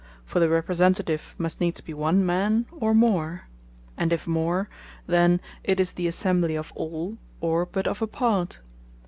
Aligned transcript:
For 0.25 0.39
the 0.39 0.49
Representative 0.49 1.35
must 1.37 1.61
needs 1.61 1.79
be 1.79 1.93
One 1.93 2.25
man, 2.25 2.65
or 2.71 2.95
More: 2.95 3.43
and 3.95 4.11
if 4.11 4.25
more, 4.25 4.67
then 5.05 5.39
it 5.63 5.79
is 5.79 5.91
the 5.91 6.07
Assembly 6.07 6.55
of 6.55 6.71
All, 6.75 7.19
or 7.39 7.67
but 7.67 7.85
of 7.85 8.01
a 8.01 8.07
Part. 8.07 8.61